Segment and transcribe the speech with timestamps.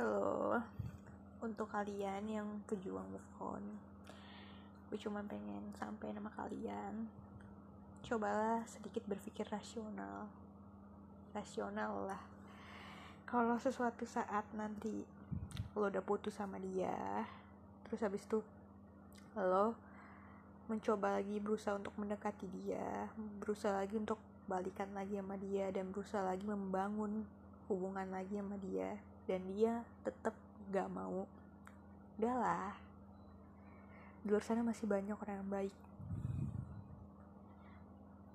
[0.00, 0.56] Halo,
[1.44, 3.60] untuk kalian yang pejuang move on,
[4.88, 7.04] gue cuma pengen sampai nama kalian.
[8.08, 10.24] Cobalah sedikit berpikir rasional,
[11.36, 12.22] rasional lah.
[13.28, 15.04] Kalau sesuatu saat nanti
[15.76, 17.28] lo udah putus sama dia,
[17.84, 18.40] terus habis itu
[19.36, 19.76] lo
[20.72, 24.16] mencoba lagi berusaha untuk mendekati dia, berusaha lagi untuk
[24.48, 27.28] balikan lagi sama dia dan berusaha lagi membangun
[27.68, 30.32] hubungan lagi sama dia dan dia tetap
[30.70, 31.26] gak mau.
[32.16, 32.76] Udahlah.
[34.20, 35.76] Di luar sana masih banyak orang yang baik.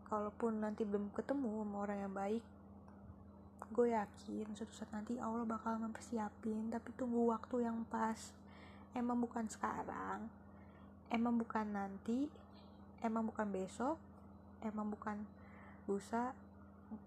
[0.09, 2.45] Kalaupun nanti belum ketemu sama orang yang baik
[3.73, 8.31] gue yakin suatu saat nanti Allah bakal mempersiapin tapi tunggu waktu yang pas.
[8.93, 10.29] Emang bukan sekarang
[11.13, 12.27] emang bukan nanti
[13.05, 13.98] emang bukan besok
[14.65, 15.21] emang bukan
[15.85, 16.34] lusa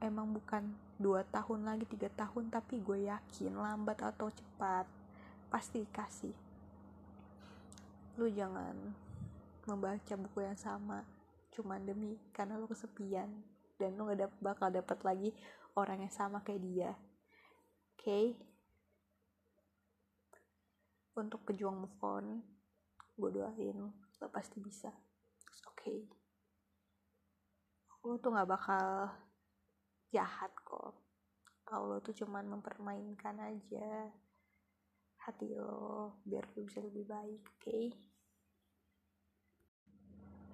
[0.03, 4.87] emang bukan dua tahun lagi tiga tahun tapi gue yakin lambat atau cepat
[5.49, 6.35] pasti dikasih
[8.19, 8.75] lu jangan
[9.71, 11.07] membaca buku yang sama
[11.55, 13.31] cuma demi karena lu kesepian
[13.79, 15.31] dan lu gak dap bakal dapat lagi
[15.79, 18.27] orang yang sama kayak dia oke okay?
[21.15, 22.43] untuk pejuang move on
[23.15, 24.91] gue doain lo pasti bisa
[25.71, 25.99] oke okay.
[28.03, 29.15] lo tuh gak bakal
[30.09, 30.97] jahat kok.
[31.69, 34.09] Allah tuh cuman mempermainkan aja
[35.21, 37.61] hati lo biar lo bisa lebih baik oke?
[37.61, 37.85] Okay?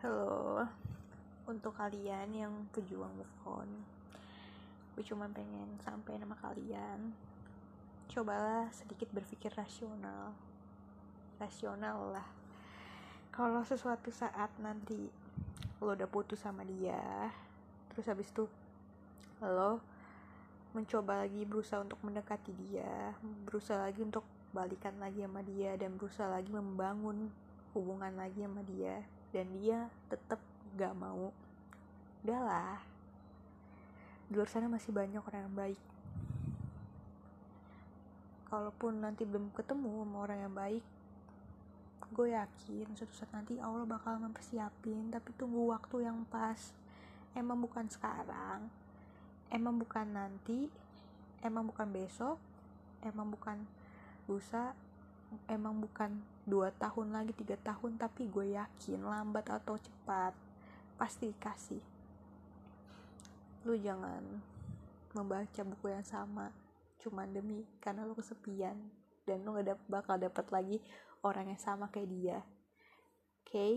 [0.03, 0.67] halo
[1.47, 3.71] untuk kalian yang pejuang move on
[4.95, 7.11] gue cuman pengen sampai nama kalian.
[8.07, 10.31] Cobalah sedikit berpikir rasional.
[11.43, 12.29] Rasional lah.
[13.35, 15.11] Kalau sesuatu saat nanti
[15.83, 17.27] lo udah putus sama dia
[17.91, 18.47] terus habis itu
[19.45, 19.83] lo
[20.75, 23.15] mencoba lagi berusaha untuk mendekati dia
[23.47, 27.35] berusaha lagi untuk balikan lagi sama dia dan berusaha lagi membangun
[27.75, 29.03] hubungan lagi sama dia.
[29.35, 30.39] Dan dia tetap
[30.79, 31.35] gak mau.
[32.23, 32.79] Udahlah.
[34.31, 35.81] Di luar sana masih banyak orang yang baik.
[38.47, 40.87] Kalaupun nanti belum ketemu sama orang yang baik
[42.15, 46.71] gue yakin suatu saat nanti Allah bakal mempersiapin tapi tunggu waktu yang pas.
[47.35, 48.71] Emang bukan sekarang
[49.51, 50.71] emang bukan nanti
[51.45, 52.41] emang bukan besok
[53.05, 53.61] emang bukan
[54.25, 54.73] lusa
[55.51, 60.33] emang bukan dua tahun lagi tiga tahun tapi gue yakin lambat atau cepat
[60.97, 61.83] pasti dikasih
[63.65, 64.21] lu jangan
[65.17, 66.53] membaca buku yang sama
[67.01, 68.77] cuma demi karena lu kesepian
[69.25, 70.77] dan lu gak bakal dapat lagi
[71.25, 73.75] orang yang sama kayak dia oke okay?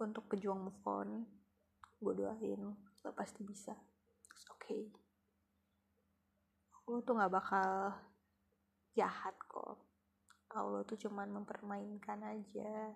[0.00, 1.24] untuk pejuang move on
[2.00, 2.60] gue doain
[3.04, 3.76] lo pasti bisa
[4.50, 4.82] oke okay.
[6.88, 7.92] lo tuh gak bakal
[8.96, 9.76] jahat kok
[10.50, 12.90] Allah tuh cuman mempermainkan aja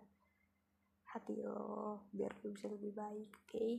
[1.15, 3.79] hati lo biar lo bisa lebih baik oke okay?